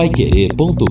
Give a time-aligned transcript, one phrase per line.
[0.00, 0.86] paiquerê.com.br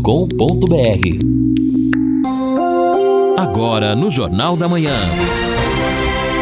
[3.40, 4.94] Agora no Jornal da Manhã.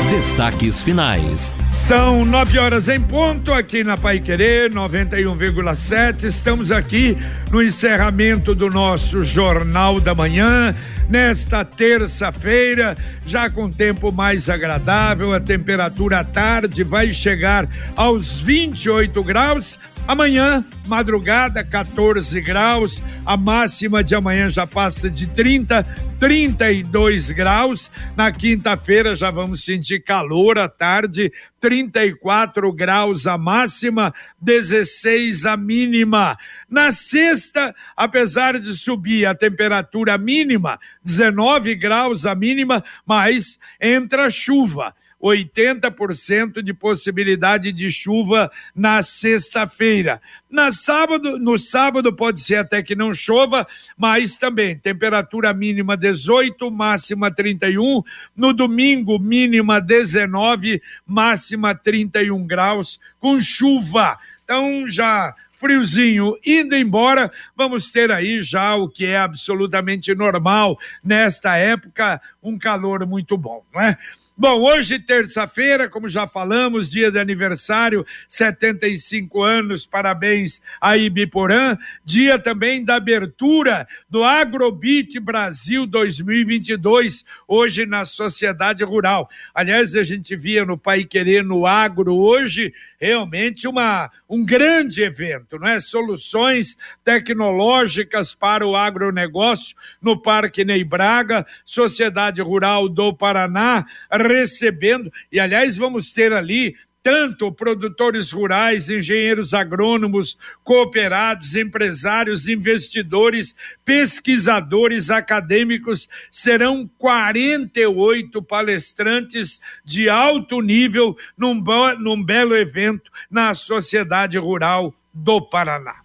[0.09, 1.55] Destaques finais.
[1.71, 6.25] São nove horas em ponto aqui na Pai Querer 91,7.
[6.25, 7.17] Estamos aqui
[7.49, 10.75] no encerramento do nosso Jornal da Manhã.
[11.09, 17.65] Nesta terça-feira, já com tempo mais agradável, a temperatura à tarde vai chegar
[17.95, 19.79] aos 28 graus.
[20.05, 23.03] Amanhã, madrugada, 14 graus.
[23.25, 25.83] A máxima de amanhã já passa de 30,
[26.19, 27.91] 32 graus.
[28.15, 36.37] Na quinta-feira já vamos sentir calor à tarde, 34 graus a máxima, 16 a mínima.
[36.69, 44.95] Na sexta, apesar de subir a temperatura mínima, 19 graus a mínima, mas entra chuva.
[45.21, 50.21] 80% de possibilidade de chuva na sexta-feira.
[50.49, 53.67] Na sábado, no sábado pode ser até que não chova,
[53.97, 58.03] mas também temperatura mínima 18, máxima 31,
[58.35, 64.17] no domingo mínima 19, máxima 31 graus com chuva.
[64.43, 71.57] Então já friozinho indo embora, vamos ter aí já o que é absolutamente normal nesta
[71.57, 73.97] época, um calor muito bom, não é?
[74.39, 82.37] Bom, hoje, terça-feira, como já falamos, dia de aniversário, 75 anos, parabéns a Ibiporã, dia
[82.37, 89.27] também da abertura do Agrobit Brasil 2022, hoje na sociedade rural.
[89.55, 95.57] Aliás, a gente via no Pai Querer no Agro hoje, realmente uma, um grande evento,
[95.57, 95.79] não é?
[95.79, 105.39] Soluções tecnológicas para o agronegócio no Parque Ney Braga, Sociedade Rural do Paraná, recebendo, e
[105.39, 106.75] aliás, vamos ter ali
[107.07, 113.55] tanto produtores rurais, engenheiros agrônomos, cooperados, empresários, investidores,
[113.85, 121.63] pesquisadores, acadêmicos, serão 48 palestrantes de alto nível num,
[121.97, 126.01] num belo evento na Sociedade Rural do Paraná.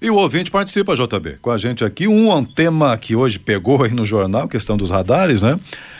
[0.00, 2.08] E o ouvinte participa, JB, com a gente aqui.
[2.08, 5.58] Um tema que hoje pegou aí no jornal, questão dos radares, né?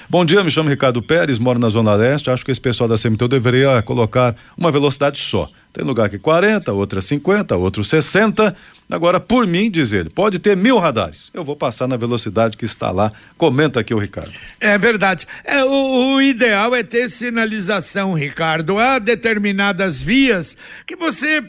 [0.09, 2.31] Bom dia, me chamo Ricardo Pérez, moro na Zona Leste.
[2.31, 5.48] Acho que esse pessoal da CMTU deveria colocar uma velocidade só.
[5.72, 8.54] Tem lugar que 40, outra 50, outro 60.
[8.91, 11.31] Agora, por mim, diz ele, pode ter mil radares.
[11.32, 13.12] Eu vou passar na velocidade que está lá.
[13.38, 14.32] Comenta aqui o Ricardo.
[14.60, 15.26] É verdade.
[15.43, 18.78] É, o, o ideal é ter sinalização, Ricardo.
[18.78, 20.56] Há determinadas vias
[20.87, 21.43] que você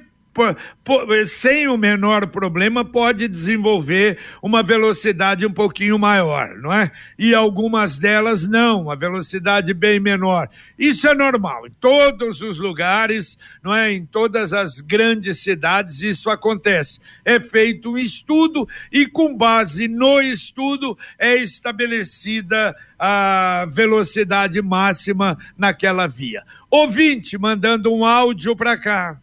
[1.28, 6.91] sem o menor problema, pode desenvolver uma velocidade um pouquinho maior, não é?
[7.18, 10.50] E algumas delas não, a velocidade bem menor.
[10.78, 13.91] Isso é normal, em todos os lugares, não é?
[13.91, 17.00] Em todas as grandes cidades isso acontece.
[17.24, 26.07] É feito um estudo e com base no estudo é estabelecida a velocidade máxima naquela
[26.07, 26.44] via.
[26.69, 29.19] Ouvinte mandando um áudio para cá.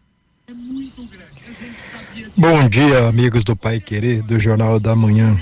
[2.36, 5.41] Bom dia, amigos do Pai Querer, do Jornal da Manhã.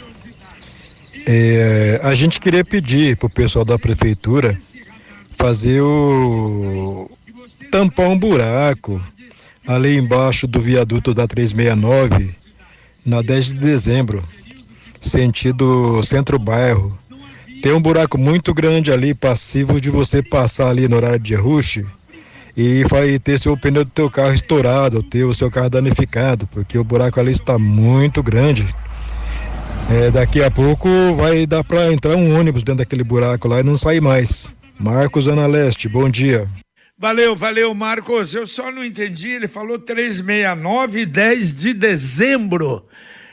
[1.26, 4.58] É, a gente queria pedir para o pessoal da prefeitura
[5.38, 7.10] fazer o
[7.70, 9.00] tampar um buraco
[9.66, 12.34] ali embaixo do viaduto da 369,
[13.04, 14.22] na 10 de dezembro,
[15.00, 16.98] sentido centro-bairro.
[17.62, 21.84] Tem um buraco muito grande ali, passivo de você passar ali no horário de rush
[22.56, 26.76] e vai ter seu pneu do teu carro estourado, ter o seu carro danificado, porque
[26.78, 28.66] o buraco ali está muito grande.
[29.90, 33.62] É, daqui a pouco vai dar para entrar um ônibus dentro daquele buraco lá e
[33.62, 34.52] não sair mais.
[34.78, 36.48] Marcos Ana Leste, bom dia.
[36.96, 38.34] Valeu, valeu, Marcos.
[38.34, 42.84] Eu só não entendi, ele falou 369 10 de dezembro.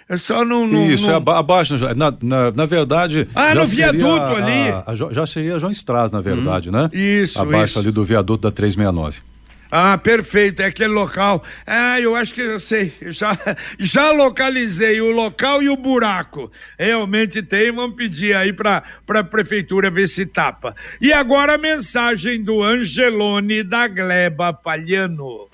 [0.09, 0.65] Eu só não.
[0.65, 1.13] não Isso, não...
[1.13, 1.75] é abaixo.
[1.95, 3.27] Na, na, na verdade.
[3.35, 4.69] Ah, no viaduto a, ali.
[4.69, 6.89] A, a, já seria João Stras, na verdade, hum, né?
[6.93, 7.41] Isso.
[7.41, 7.79] Abaixo isso.
[7.79, 9.21] ali do viaduto da 369.
[9.69, 11.43] Ah, perfeito, é aquele local.
[11.65, 13.37] Ah, eu acho que eu sei, já,
[13.77, 16.49] já localizei o local e o buraco.
[16.79, 20.73] Realmente tem, vamos pedir aí para a prefeitura ver se tapa.
[21.01, 25.49] E agora a mensagem do Angelone da Gleba Palhano.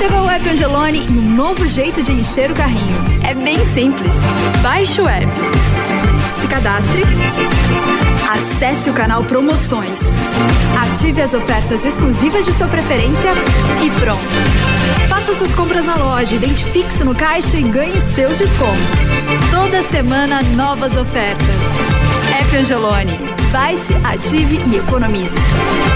[0.00, 2.96] Chegou o app Angelone e um novo jeito de encher o carrinho.
[3.22, 4.14] É bem simples.
[4.62, 5.26] Baixe o app.
[6.40, 7.02] Se cadastre.
[8.32, 9.98] Acesse o canal Promoções.
[10.90, 13.30] Ative as ofertas exclusivas de sua preferência
[13.84, 14.24] e pronto.
[15.06, 19.00] Faça suas compras na loja, identifique-se no caixa e ganhe seus descontos.
[19.50, 21.99] Toda semana, novas ofertas.
[22.40, 23.18] App Angelone.
[23.52, 25.36] Baixe, ative e economize.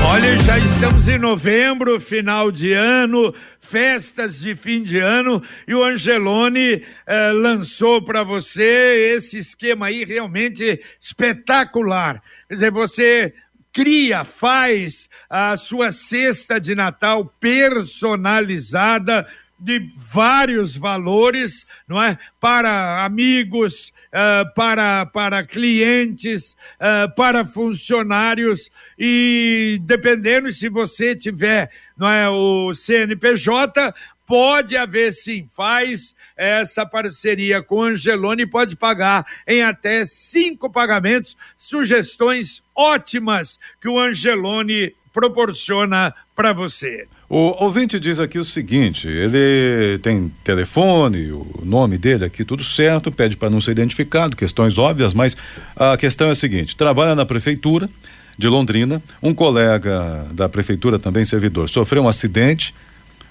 [0.06, 5.82] Olha, já estamos em novembro, final de ano, festas de fim de ano e o
[5.82, 12.22] Angelone eh, lançou para você esse esquema aí realmente espetacular.
[12.46, 13.32] Quer dizer, você
[13.72, 19.26] cria, faz a sua cesta de Natal personalizada
[19.64, 22.18] de vários valores, não é?
[22.38, 32.10] Para amigos, uh, para, para clientes, uh, para funcionários e dependendo se você tiver, não
[32.10, 33.94] é, o CNPJ,
[34.26, 42.62] pode haver sim, faz essa parceria com Angelone, pode pagar em até cinco pagamentos, sugestões
[42.74, 47.06] ótimas que o Angelone proporciona para você.
[47.36, 53.10] O ouvinte diz aqui o seguinte: ele tem telefone, o nome dele aqui, tudo certo,
[53.10, 55.36] pede para não ser identificado, questões óbvias, mas
[55.74, 57.90] a questão é a seguinte: trabalha na prefeitura
[58.38, 62.72] de Londrina, um colega da prefeitura, também servidor, sofreu um acidente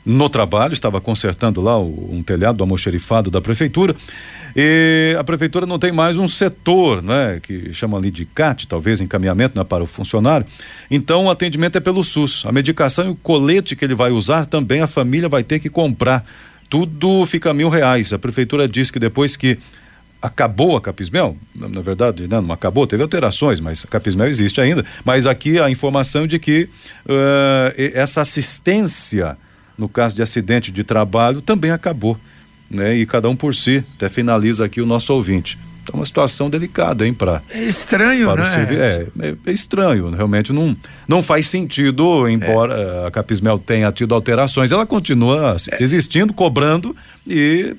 [0.06, 3.96] no trabalho, estava consertando lá um telhado do almoxerifado da prefeitura
[4.56, 9.02] e a prefeitura não tem mais um setor, né, que chama ali de CAT, talvez
[9.02, 10.46] encaminhamento né, para o funcionário.
[10.92, 12.44] Então o atendimento é pelo SUS.
[12.46, 15.70] A medicação e o colete que ele vai usar também a família vai ter que
[15.70, 16.24] comprar.
[16.70, 18.14] Tudo fica mil reais.
[18.14, 19.58] A prefeitura diz que depois que
[20.22, 24.86] acabou a Capismel, na, verdade, né, não acabou, teve alterações, mas a Capismel existe ainda.
[25.04, 26.70] Mas aqui a informação de que
[27.06, 29.36] uh, essa assistência
[29.78, 32.18] no caso de acidente de trabalho também acabou
[32.74, 32.96] né?
[32.96, 33.84] E cada um por si.
[33.96, 35.58] Até finaliza aqui o nosso ouvinte.
[35.84, 38.68] Então, uma situação delicada, hein, para É estranho, né?
[38.70, 40.75] É, é, é, estranho, realmente não,
[41.06, 43.08] não faz sentido, embora é.
[43.08, 45.84] a Capismel tenha tido alterações, ela continua é.
[45.84, 46.96] existindo, cobrando
[47.28, 47.75] e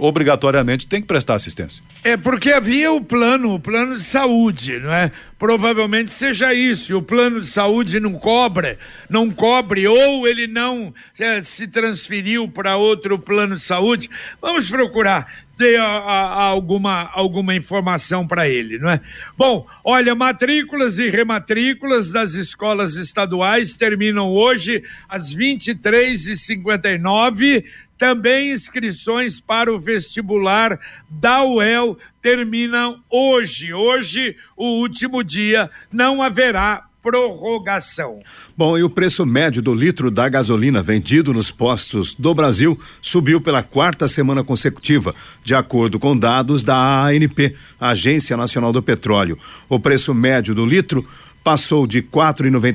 [0.00, 1.82] obrigatoriamente tem que prestar assistência.
[2.04, 5.10] É porque havia o plano, o plano de saúde, não é?
[5.38, 6.96] Provavelmente seja isso.
[6.96, 8.78] O plano de saúde não cobra,
[9.08, 14.10] não cobre ou ele não é, se transferiu para outro plano de saúde.
[14.40, 19.02] Vamos procurar ter a, a, alguma, alguma informação para ele, não é?
[19.36, 27.64] Bom, olha, matrículas e rematrículas das escolas estaduais terminam hoje às 23h59
[27.98, 30.78] também inscrições para o vestibular
[31.10, 33.74] da UEL terminam hoje.
[33.74, 38.20] Hoje, o último dia, não haverá prorrogação.
[38.56, 43.40] Bom, e o preço médio do litro da gasolina vendido nos postos do Brasil subiu
[43.40, 45.14] pela quarta semana consecutiva,
[45.44, 49.38] de acordo com dados da ANP, Agência Nacional do Petróleo.
[49.68, 51.06] O preço médio do litro
[51.48, 52.02] passou de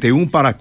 [0.07, 0.51] e um para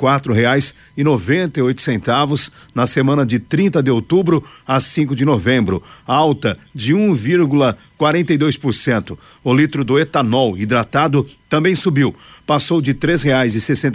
[1.63, 9.17] oito centavos na semana de 30 de outubro a 5 de novembro, alta de 1,42%.
[9.43, 12.15] O litro do etanol hidratado também subiu,
[12.47, 12.93] passou de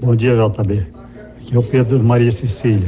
[0.00, 0.86] Bom dia, JB.
[1.38, 2.86] Aqui é o Pedro Maria Cecília.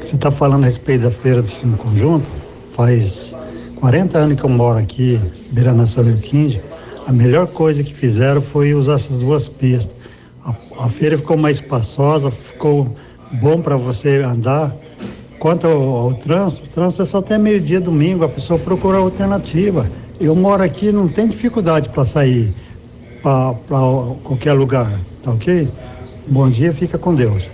[0.00, 2.30] Você está falando a respeito da Feira do Cine Conjunto?
[2.76, 3.34] Faz
[3.76, 5.18] 40 anos que eu moro aqui,
[5.52, 6.60] beirando a 15.
[7.06, 10.22] A melhor coisa que fizeram foi usar essas duas pistas.
[10.44, 12.94] A, a feira ficou mais espaçosa, ficou
[13.34, 14.74] bom para você andar.
[15.38, 19.90] Quanto ao, ao trânsito, o trânsito é só até meio-dia domingo, a pessoa procura alternativa.
[20.20, 22.48] Eu moro aqui, não tem dificuldade para sair
[23.22, 23.54] para
[24.22, 24.90] qualquer lugar,
[25.22, 25.68] tá ok?
[26.26, 27.50] Bom dia, fica com Deus.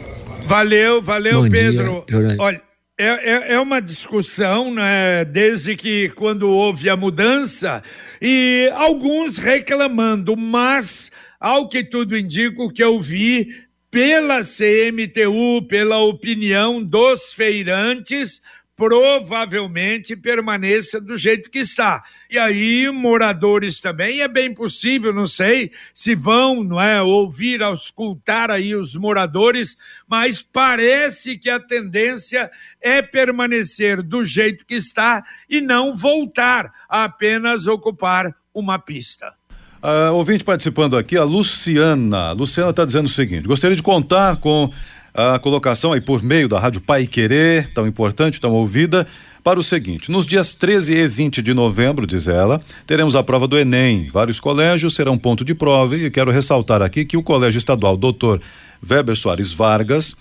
[0.47, 2.05] Valeu, valeu, Bom dia, Pedro.
[2.09, 2.43] jornalista.
[2.43, 2.63] Olha,
[2.99, 5.25] é, é, é uma discussão, né?
[5.25, 7.83] Desde que quando houve a mudança,
[8.21, 13.49] e alguns reclamando, mas, ao que tudo indica, o que eu vi
[13.91, 18.41] pela CMTU, pela opinião dos feirantes,
[18.81, 22.03] provavelmente permaneça do jeito que está.
[22.31, 28.51] E aí, moradores também, é bem possível, não sei se vão, não é, ouvir, auscultar
[28.51, 29.77] aí os moradores,
[30.09, 37.05] mas parece que a tendência é permanecer do jeito que está e não voltar a
[37.05, 39.40] apenas ocupar uma pista.
[39.83, 42.29] Ah, ouvinte participando aqui, a Luciana.
[42.29, 44.71] A Luciana está dizendo o seguinte: gostaria de contar com
[45.15, 49.07] a colocação aí por meio da Rádio Pai Querer, tão importante, tão ouvida,
[49.43, 53.49] para o seguinte: nos dias 13 e 20 de novembro, diz ela, teremos a prova
[53.49, 54.11] do Enem.
[54.13, 58.39] Vários colégios serão ponto de prova e quero ressaltar aqui que o Colégio Estadual Dr.
[58.87, 60.15] Weber Soares Vargas,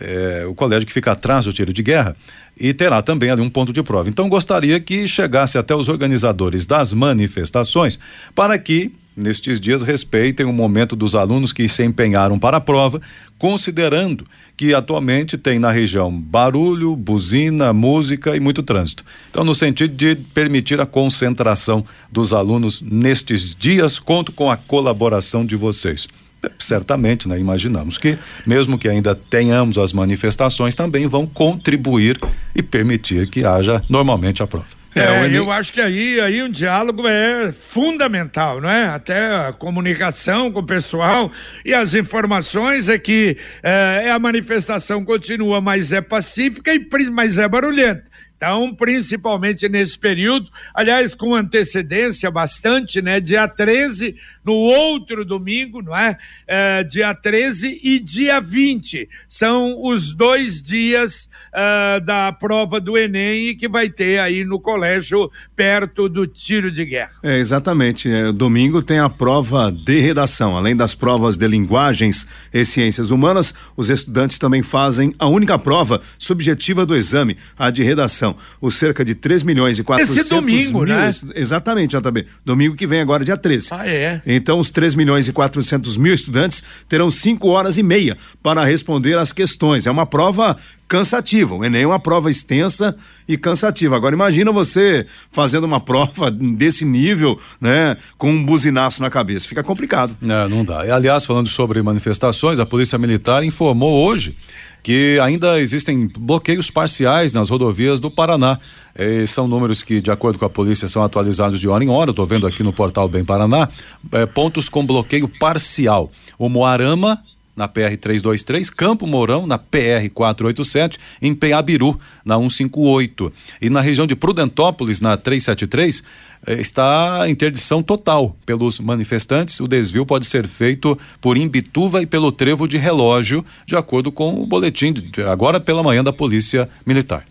[0.00, 2.16] é, o colégio que fica atrás do tiro de guerra,
[2.58, 4.08] e terá também ali um ponto de prova.
[4.08, 7.96] Então gostaria que chegasse até os organizadores das manifestações
[8.34, 13.00] para que nestes dias respeitem o momento dos alunos que se empenharam para a prova,
[13.38, 19.04] considerando que atualmente tem na região barulho, buzina, música e muito trânsito.
[19.30, 25.44] Então, no sentido de permitir a concentração dos alunos nestes dias, conto com a colaboração
[25.44, 26.06] de vocês.
[26.42, 27.38] É, Certamente, né?
[27.38, 28.16] Imaginamos que,
[28.46, 32.18] mesmo que ainda tenhamos as manifestações, também vão contribuir
[32.54, 34.83] e permitir que haja normalmente a prova.
[34.94, 38.86] É, Enem- eu acho que aí, aí um diálogo é fundamental, não é?
[38.86, 41.32] Até a comunicação com o pessoal
[41.64, 47.48] e as informações é que é, a manifestação continua, mas é pacífica, e, mas é
[47.48, 48.04] barulhenta.
[48.36, 53.18] Então, principalmente nesse período, aliás, com antecedência bastante, né?
[53.18, 56.16] Dia 13, no outro domingo, não é?
[56.46, 59.08] É, dia 13 e dia 20.
[59.26, 65.30] São os dois dias ah, da prova do Enem que vai ter aí no colégio,
[65.54, 67.12] perto do tiro de guerra.
[67.22, 68.10] É, exatamente.
[68.10, 70.56] É, domingo tem a prova de redação.
[70.56, 76.00] Além das provas de linguagens e ciências humanas, os estudantes também fazem a única prova
[76.18, 78.36] subjetiva do exame, a de redação.
[78.60, 80.88] Os cerca de 3 milhões e 400 domingo, mil.
[80.88, 81.10] né?
[81.34, 82.26] Exatamente, JB.
[82.44, 83.68] Domingo que vem agora, dia 13.
[83.72, 84.22] Ah, é?
[84.36, 89.16] Então, os 3 milhões e 400 mil estudantes terão cinco horas e meia para responder
[89.18, 89.86] as questões.
[89.86, 90.56] É uma prova
[90.88, 91.54] cansativa.
[91.54, 93.96] O Enem é uma prova extensa e cansativa.
[93.96, 99.48] Agora imagina você fazendo uma prova desse nível, né, com um buzinaço na cabeça.
[99.48, 100.16] Fica complicado.
[100.20, 100.86] Não, não dá.
[100.86, 104.36] E, aliás, falando sobre manifestações, a Polícia Militar informou hoje
[104.84, 108.60] que ainda existem bloqueios parciais nas rodovias do Paraná.
[108.94, 112.10] Eh, são números que, de acordo com a polícia, são atualizados de hora em hora.
[112.10, 113.66] Estou vendo aqui no portal Bem Paraná.
[114.12, 116.12] Eh, pontos com bloqueio parcial.
[116.38, 117.18] O Moarama,
[117.56, 123.32] na PR 323, Campo Mourão, na PR 487, em Peabiru, na 158.
[123.62, 126.04] E na região de Prudentópolis, na 373, eh,
[126.46, 129.60] está interdição total pelos manifestantes.
[129.60, 134.42] O desvio pode ser feito por Imbituva e pelo trevo de relógio, de acordo com
[134.42, 134.94] o boletim
[135.30, 137.24] agora pela manhã da Polícia Militar.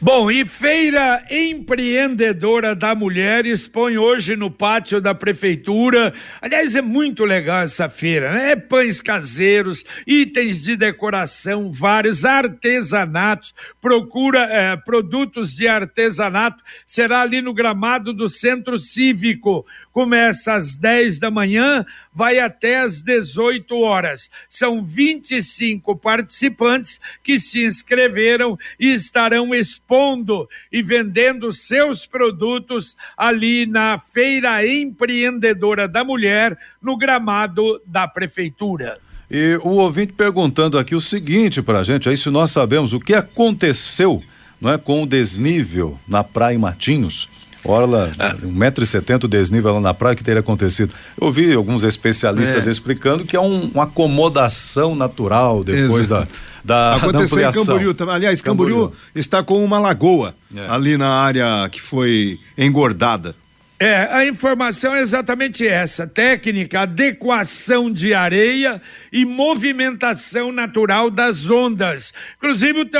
[0.00, 6.12] Bom, e Feira Empreendedora da Mulher expõe hoje no pátio da Prefeitura.
[6.40, 8.56] Aliás, é muito legal essa feira, né?
[8.56, 13.54] Pães caseiros, itens de decoração, vários artesanatos.
[13.80, 16.62] Procura eh, produtos de artesanato.
[16.84, 19.64] Será ali no gramado do Centro Cívico.
[19.92, 24.30] Começa às 10 da manhã, vai até às 18 horas.
[24.48, 33.98] São 25 participantes que se inscreveram e estarão expondo e vendendo seus produtos ali na
[33.98, 38.98] Feira Empreendedora da Mulher, no gramado da Prefeitura.
[39.30, 42.98] E o ouvinte perguntando aqui o seguinte para a gente, aí se nós sabemos o
[42.98, 44.20] que aconteceu
[44.60, 47.28] não é, com o desnível na Praia Matinhos,
[47.64, 48.34] Orla, ah.
[48.42, 50.92] metro e setenta desnível lá na praia, que teria acontecido?
[51.20, 52.70] Eu ouvi alguns especialistas é.
[52.70, 56.26] explicando que é um, uma acomodação natural depois da,
[56.64, 58.14] da Aconteceu da em Camboriú também.
[58.14, 60.66] Aliás, Camboriú, Camboriú, está com uma lagoa é.
[60.68, 63.34] ali na área que foi engordada.
[63.82, 72.12] É, a informação é exatamente essa: técnica, adequação de areia e movimentação natural das ondas.
[72.36, 72.90] Inclusive,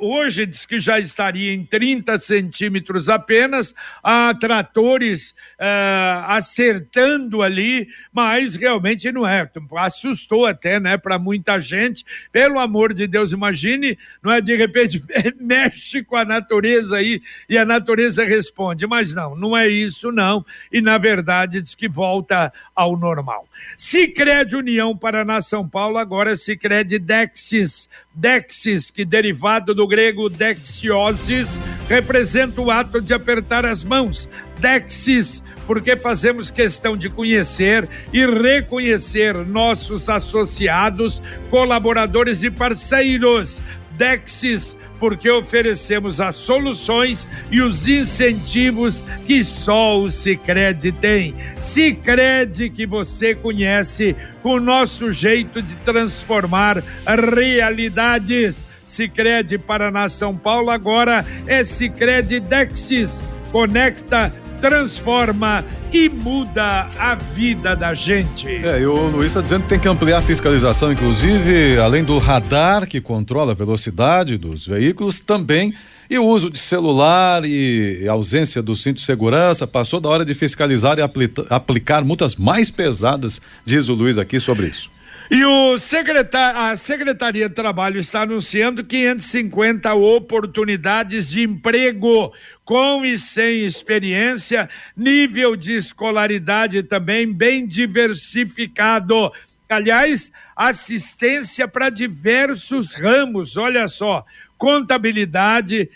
[0.00, 8.56] hoje diz que já estaria em 30 centímetros apenas, há tratores uh, acertando ali, mas
[8.56, 9.48] realmente não é.
[9.76, 12.04] Assustou até, né, para muita gente.
[12.32, 15.00] Pelo amor de Deus, imagine, não é de repente
[15.38, 20.10] mexe com a natureza aí e a natureza responde, mas não, não é isso isso
[20.10, 23.46] não, e na verdade diz que volta ao normal.
[23.76, 27.88] Sicredi União Paraná São Paulo, agora Sicredi Dexis.
[28.14, 34.28] Dexis, que derivado do grego dexiosis, representa o ato de apertar as mãos.
[34.58, 43.60] Dexis, porque fazemos questão de conhecer e reconhecer nossos associados, colaboradores e parceiros.
[44.00, 51.34] Dexis, porque oferecemos as soluções e os incentivos que só o Sicredi tem.
[51.60, 58.64] Sicredi que você conhece com o nosso jeito de transformar realidades.
[58.86, 63.22] Sicredi Paraná São Paulo agora é Sicredi Dexis.
[63.52, 68.46] Conecta transforma e muda a vida da gente.
[68.48, 72.18] É, e o Luiz está dizendo que tem que ampliar a fiscalização, inclusive, além do
[72.18, 75.74] radar que controla a velocidade dos veículos, também
[76.10, 79.66] e o uso de celular e ausência do cinto de segurança.
[79.66, 81.02] Passou da hora de fiscalizar e
[81.48, 84.90] aplicar multas mais pesadas, diz o Luiz aqui sobre isso.
[85.32, 92.32] E o secretar, a Secretaria de Trabalho está anunciando 550 oportunidades de emprego
[92.64, 99.30] com e sem experiência, nível de escolaridade também bem diversificado.
[99.68, 104.24] Aliás, assistência para diversos ramos, olha só,
[104.58, 105.88] contabilidade,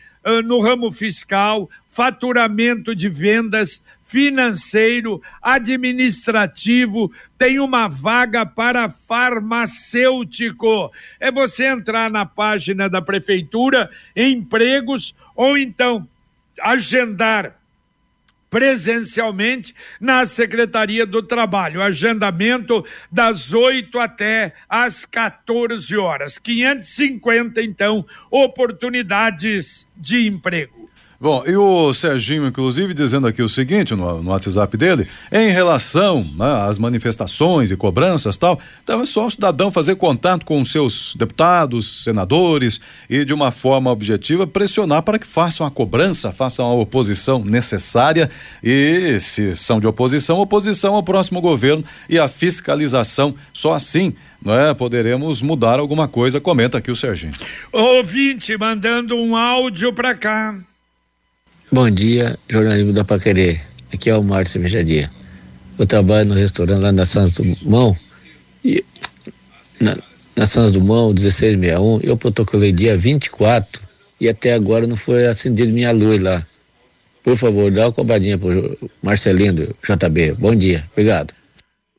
[0.44, 10.90] no ramo fiscal, faturamento de vendas, financeiro, administrativo, tem uma vaga para farmacêutico.
[11.20, 16.09] É você entrar na página da prefeitura, empregos, ou então
[16.61, 17.61] agendar
[18.50, 21.80] presencialmente na Secretaria do Trabalho.
[21.80, 26.38] Agendamento das 8 até às 14 horas.
[26.38, 30.85] 550, então, oportunidades de emprego.
[31.20, 36.24] Bom, e o Serginho, inclusive, dizendo aqui o seguinte no, no WhatsApp dele, em relação
[36.37, 41.14] né, às manifestações e cobranças tal, então é só o cidadão fazer contato com seus
[41.16, 46.74] deputados, senadores e, de uma forma objetiva, pressionar para que façam a cobrança, façam a
[46.74, 48.29] oposição necessária
[48.62, 53.35] e, se são de oposição, oposição ao próximo governo e a fiscalização.
[53.53, 57.33] Só assim é, poderemos mudar alguma coisa, comenta aqui o Serginho.
[57.72, 60.55] Ouvinte mandando um áudio para cá.
[61.74, 63.60] Bom dia, jornalismo da Paquerê.
[63.92, 65.10] Aqui é o Márcio Cervejaria.
[65.76, 67.98] Eu trabalho no restaurante lá na Santos Dumont
[68.64, 68.84] e
[69.80, 69.96] na,
[70.37, 71.98] na Santos Dumont, 1661.
[72.04, 73.82] Eu protocolei dia 24
[74.20, 76.46] e até agora não foi acendida minha luz lá.
[77.24, 80.34] Por favor, dá uma cobradinha pro Marcelino JB.
[80.38, 80.84] Bom dia.
[80.92, 81.34] Obrigado.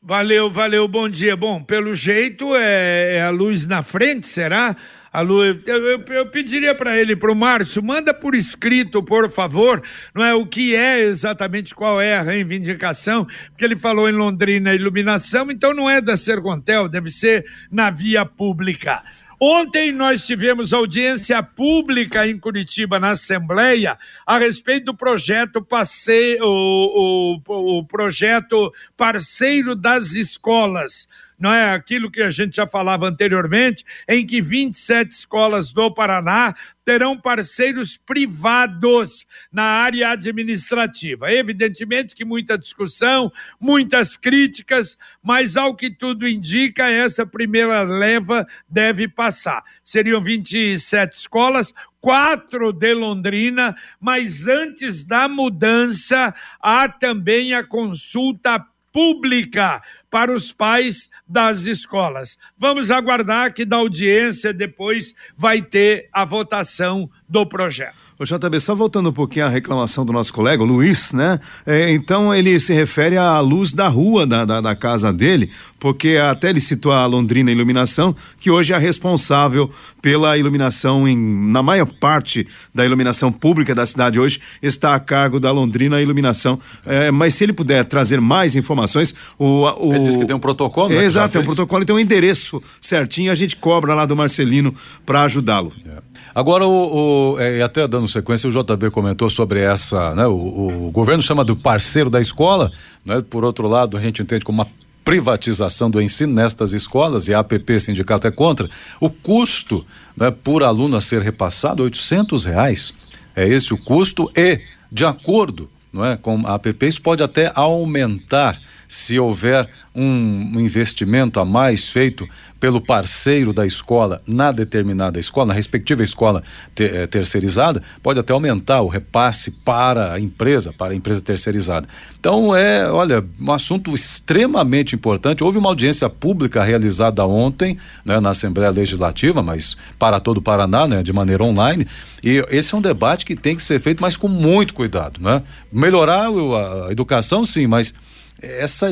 [0.02, 1.36] Valeu, valeu, bom dia.
[1.36, 4.74] Bom, pelo jeito é, é a luz na frente, será?
[5.16, 9.30] A luz, eu, eu, eu pediria para ele, para o Márcio, manda por escrito, por
[9.30, 9.82] favor,
[10.14, 14.74] não é o que é exatamente qual é a reivindicação, porque ele falou em Londrina
[14.74, 19.02] iluminação, então não é da Sercontel, deve ser na via pública.
[19.40, 27.40] Ontem nós tivemos audiência pública em Curitiba, na Assembleia, a respeito do projeto passeio, o,
[27.48, 33.84] o, o projeto parceiro das escolas não é aquilo que a gente já falava anteriormente,
[34.08, 41.32] em que 27 escolas do Paraná terão parceiros privados na área administrativa.
[41.32, 49.08] Evidentemente que muita discussão, muitas críticas, mas ao que tudo indica, essa primeira leva deve
[49.08, 49.64] passar.
[49.82, 59.82] Seriam 27 escolas, quatro de Londrina, mas antes da mudança, há também a consulta pública
[60.16, 62.38] para os pais das escolas.
[62.58, 68.05] Vamos aguardar que da audiência depois vai ter a votação do projeto.
[68.18, 71.38] O JB, só voltando um pouquinho à reclamação do nosso colega, o Luiz, né?
[71.66, 76.16] É, então ele se refere à luz da rua da, da, da, casa dele, porque
[76.16, 81.14] até ele citou a Londrina Iluminação, que hoje é responsável pela iluminação em,
[81.50, 86.58] na maior parte da iluminação pública da cidade hoje, está a cargo da Londrina Iluminação.
[86.86, 89.64] É, mas se ele puder trazer mais informações, o.
[89.64, 89.94] o...
[89.94, 91.04] Ele disse que tem um protocolo, né?
[91.04, 94.74] Exato, tem um protocolo e tem um endereço certinho, a gente cobra lá do Marcelino
[95.04, 95.70] para ajudá-lo.
[95.86, 96.15] É.
[96.36, 100.26] Agora, o, o é, até dando sequência, o JB comentou sobre essa, né?
[100.26, 102.70] O, o governo chama do parceiro da escola,
[103.02, 103.24] né?
[103.30, 104.68] Por outro lado, a gente entende como uma
[105.02, 108.68] privatização do ensino nestas escolas e a APP Sindicato é contra.
[109.00, 112.92] O custo né, por aluno a ser repassado, oitocentos reais.
[113.34, 114.60] É esse o custo e,
[114.92, 120.60] de acordo não é, com a APP, isso pode até aumentar se houver um, um
[120.60, 122.28] investimento a mais feito
[122.66, 126.42] pelo parceiro da escola na determinada escola, na respectiva escola
[126.80, 131.86] eh, terceirizada, pode até aumentar o repasse para a empresa, para a empresa terceirizada.
[132.18, 135.44] Então é, olha, um assunto extremamente importante.
[135.44, 140.88] Houve uma audiência pública realizada ontem, né, na Assembleia Legislativa, mas para todo o Paraná,
[140.88, 141.86] né, de maneira online.
[142.20, 145.40] E esse é um debate que tem que ser feito, mas com muito cuidado, né?
[145.72, 147.94] Melhorar a educação, sim, mas
[148.42, 148.88] essa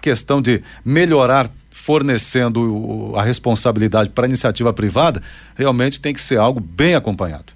[0.00, 1.50] questão de melhorar
[1.86, 5.22] fornecendo a responsabilidade para a iniciativa privada,
[5.54, 7.52] realmente tem que ser algo bem acompanhado.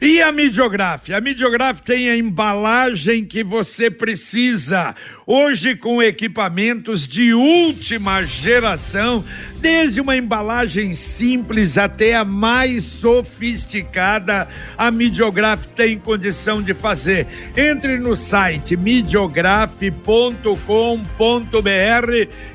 [0.00, 1.12] E a Midiograf?
[1.12, 4.94] A Midiograf tem a embalagem que você precisa.
[5.26, 9.24] Hoje, com equipamentos de última geração,
[9.60, 17.26] desde uma embalagem simples até a mais sofisticada, a Midiograf tem condição de fazer.
[17.56, 19.76] Entre no site midiograf.com.br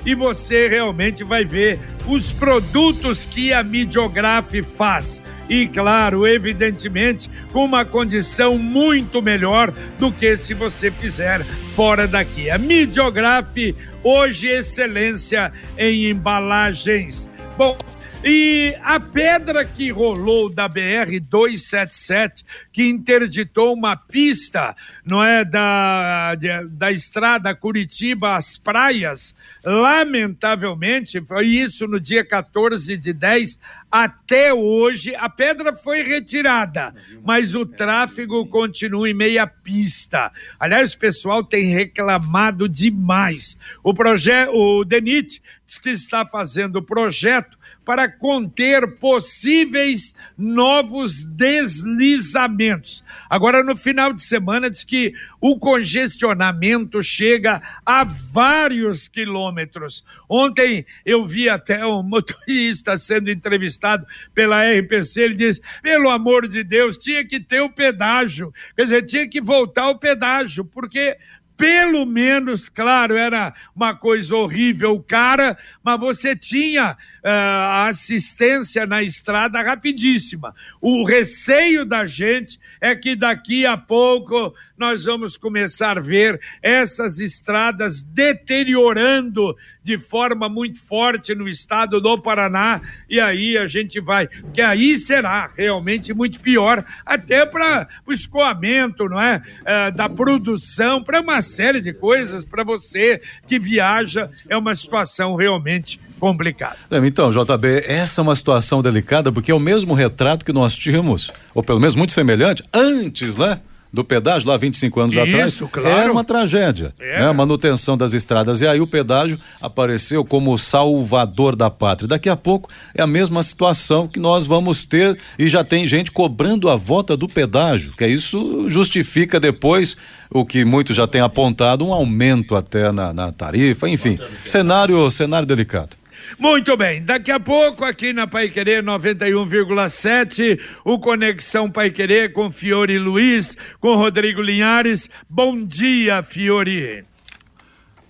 [0.05, 7.65] e você realmente vai ver os produtos que a Midiograf faz e, claro, evidentemente, com
[7.65, 12.49] uma condição muito melhor do que se você fizer fora daqui.
[12.49, 17.29] A Midiograf, hoje excelência em embalagens.
[17.57, 17.77] Bom,
[18.23, 26.35] e a pedra que rolou da BR 277, que interditou uma pista, não é, da,
[26.69, 33.59] da estrada Curitiba às praias, lamentavelmente, foi isso no dia 14 de 10,
[33.91, 40.31] até hoje, a pedra foi retirada, mas o tráfego continua em meia pista.
[40.59, 43.57] Aliás, o pessoal tem reclamado demais.
[43.83, 53.03] O projeto, o DENIT diz que está fazendo o projeto para conter possíveis novos deslizamentos.
[53.29, 60.05] Agora, no final de semana, diz que o congestionamento chega a vários quilômetros.
[60.29, 66.63] Ontem eu vi até um motorista sendo entrevistado pela RPC, ele disse: pelo amor de
[66.63, 71.17] Deus, tinha que ter o pedágio, quer dizer, tinha que voltar o pedágio, porque
[71.61, 79.61] pelo menos, claro, era uma coisa horrível, cara, mas você tinha uh, assistência na estrada
[79.61, 80.55] rapidíssima.
[80.81, 87.19] O receio da gente é que daqui a pouco nós vamos começar a ver essas
[87.19, 94.27] estradas deteriorando de forma muito forte no estado do Paraná, e aí a gente vai,
[94.51, 99.43] que aí será realmente muito pior, até para o escoamento, não é?
[99.63, 105.35] é da produção, para uma série de coisas, para você que viaja, é uma situação
[105.35, 106.77] realmente complicada.
[107.05, 111.29] Então, JB, essa é uma situação delicada porque é o mesmo retrato que nós tínhamos,
[111.53, 113.59] ou pelo menos muito semelhante, antes, né?
[113.93, 115.87] Do pedágio, lá 25 anos Isso, atrás, claro.
[115.89, 116.93] era uma tragédia.
[116.97, 117.25] Né?
[117.25, 118.61] A manutenção das estradas.
[118.61, 122.07] E aí o pedágio apareceu como salvador da pátria.
[122.07, 126.11] Daqui a pouco é a mesma situação que nós vamos ter e já tem gente
[126.11, 129.97] cobrando a volta do pedágio, que isso justifica depois
[130.29, 134.17] o que muitos já têm apontado, um aumento até na, na tarifa, enfim.
[134.45, 136.00] Cenário, cenário delicado.
[136.39, 142.51] Muito bem, daqui a pouco aqui na Pai Querer 91,7, o Conexão Pai Querer com
[142.51, 145.09] Fiore Luiz, com Rodrigo Linhares.
[145.29, 147.03] Bom dia, Fiore.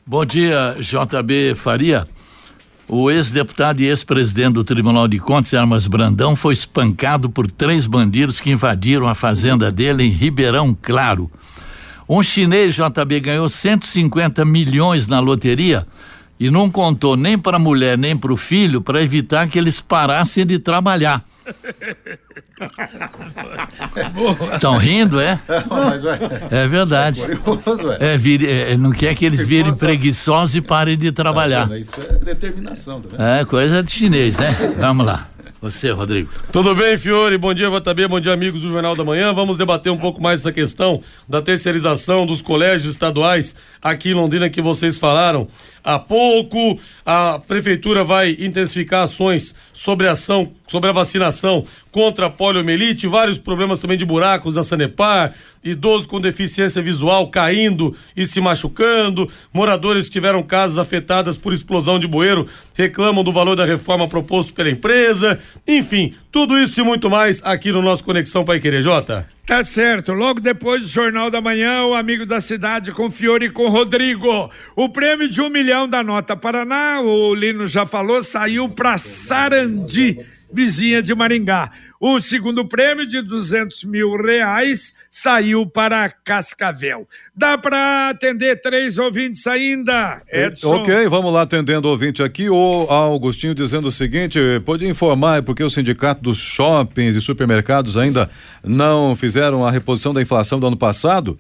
[0.06, 2.06] Bom dia, JB Faria.
[2.88, 8.42] O ex-deputado e ex-presidente do Tribunal de Contas, Armas Brandão, foi espancado por três bandidos
[8.42, 11.32] que invadiram a fazenda dele em Ribeirão Claro.
[12.10, 15.88] Um chinês, JB, ganhou 150 milhões na loteria
[16.42, 19.80] e não contou nem para a mulher nem para o filho para evitar que eles
[19.80, 21.24] parassem de trabalhar.
[24.56, 25.40] Estão rindo, é?
[26.50, 27.22] É verdade.
[28.00, 31.70] É, vir, é, não quer que eles virem preguiçosos e parem de trabalhar.
[31.78, 34.52] Isso é determinação, tá É coisa de chinês, né?
[34.80, 35.28] Vamos lá.
[35.62, 36.28] Você, Rodrigo.
[36.52, 37.38] Tudo bem, Fiore?
[37.38, 38.08] Bom dia, JB.
[38.08, 39.32] Bom dia, amigos do Jornal da Manhã.
[39.32, 44.50] Vamos debater um pouco mais essa questão da terceirização dos colégios estaduais aqui em Londrina
[44.50, 45.48] que vocês falaram.
[45.84, 52.30] Há pouco, a prefeitura vai intensificar ações sobre a ação, sobre a vacinação contra a
[52.30, 58.40] poliomielite, vários problemas também de buracos na Sanepar, idosos com deficiência visual caindo e se
[58.40, 64.08] machucando, moradores que tiveram casas afetadas por explosão de bueiro reclamam do valor da reforma
[64.08, 68.82] proposto pela empresa, enfim, tudo isso e muito mais aqui no nosso Conexão Pai Querer,
[68.82, 69.28] Jota.
[69.52, 70.14] Tá certo.
[70.14, 74.50] Logo depois do Jornal da Manhã, o amigo da cidade com Fiore e com Rodrigo.
[74.78, 80.20] O prêmio de um milhão da Nota Paraná, o Lino já falou, saiu para Sarandi,
[80.52, 81.72] vizinha de Maringá.
[82.04, 87.08] O segundo prêmio de 200 mil reais saiu para Cascavel.
[87.36, 90.78] Dá para atender três ouvintes ainda, Edson?
[90.78, 92.50] Ok, vamos lá atendendo o ouvinte aqui.
[92.50, 98.32] O Augustinho dizendo o seguinte: pode informar porque o sindicato dos shoppings e supermercados ainda
[98.64, 101.38] não fizeram a reposição da inflação do ano passado?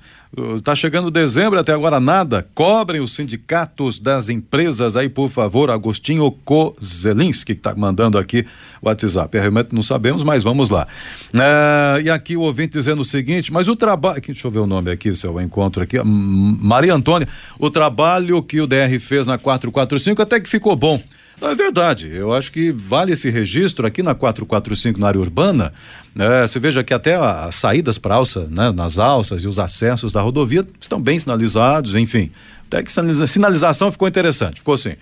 [0.56, 2.47] Está chegando dezembro, até agora nada.
[2.54, 5.69] Cobrem os sindicatos das empresas aí, por favor.
[5.69, 8.45] Agostinho Kozelinski, que está mandando aqui
[8.82, 9.38] o WhatsApp.
[9.38, 10.87] Realmente não sabemos, mas vamos lá.
[11.33, 14.21] É, e aqui o ouvinte dizendo o seguinte: mas o trabalho.
[14.21, 15.97] Deixa eu ver o nome aqui, se eu encontro aqui.
[16.03, 17.27] Maria Antônia,
[17.59, 21.01] o trabalho que o DR fez na 445 até que ficou bom.
[21.41, 22.07] É verdade.
[22.07, 25.73] Eu acho que vale esse registro aqui na 445 na área urbana.
[26.13, 26.45] Né?
[26.45, 28.71] Você veja que até as saídas para alça, né?
[28.71, 32.31] nas alças e os acessos da rodovia estão bem sinalizados, enfim.
[32.67, 32.91] Até que
[33.27, 34.93] sinalização ficou interessante, ficou assim.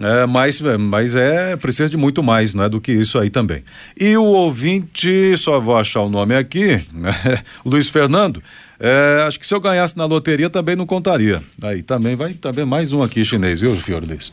[0.00, 3.62] É, mas, mas é precisa de muito mais, não é do que isso aí também.
[3.98, 7.14] E o ouvinte, só vou achar o nome aqui, né?
[7.64, 8.42] Luiz Fernando.
[8.78, 11.40] É, acho que se eu ganhasse na loteria também não contaria.
[11.62, 14.32] Aí também vai também mais um aqui chinês, viu, Fiore Luiz?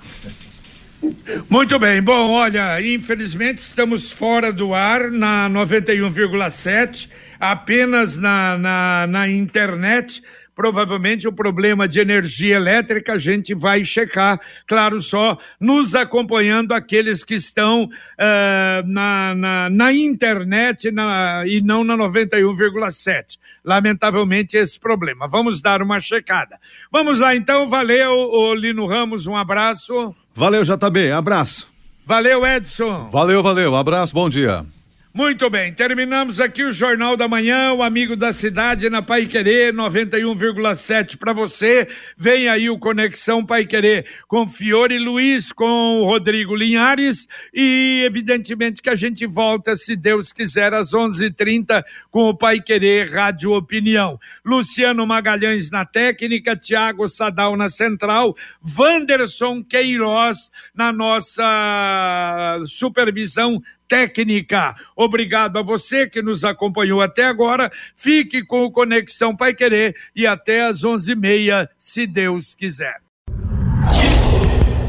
[1.49, 2.01] Muito bem.
[2.01, 10.21] Bom, olha, infelizmente estamos fora do ar na 91,7, apenas na, na, na internet
[10.55, 17.23] provavelmente o problema de energia elétrica a gente vai checar, claro, só nos acompanhando aqueles
[17.23, 23.37] que estão uh, na, na, na, internet na, e não na 91,7.
[23.63, 25.27] Lamentavelmente, esse problema.
[25.27, 26.59] Vamos dar uma checada.
[26.91, 27.69] Vamos lá, então.
[27.69, 30.15] Valeu, o Lino Ramos, um abraço.
[30.33, 31.71] Valeu, JB, abraço.
[32.05, 33.07] Valeu, Edson.
[33.09, 34.65] Valeu, valeu, abraço, bom dia.
[35.13, 39.73] Muito bem, terminamos aqui o Jornal da Manhã, o amigo da cidade na Pai Querer
[39.73, 41.85] 91,7 para você.
[42.15, 48.81] Vem aí o Conexão Pai Querer com Fiore Luiz, com o Rodrigo Linhares e evidentemente
[48.81, 54.17] que a gente volta, se Deus quiser, às 11:30 com o Pai Querer Rádio Opinião.
[54.45, 63.61] Luciano Magalhães na técnica, Tiago Sadal na central, Vanderson Queiroz na nossa supervisão
[63.91, 64.73] técnica.
[64.95, 67.69] Obrigado a você que nos acompanhou até agora.
[67.97, 73.01] Fique com o Conexão Pai Querer e até às onze e meia, se Deus quiser.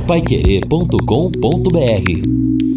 [0.07, 2.72] Paiquerê.com.br